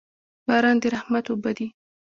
[0.47, 1.67] باران د رحمت اوبه دي.